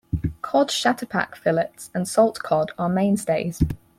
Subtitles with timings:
[0.41, 3.61] Cod shatterpack fillets and salt cod are mainstays.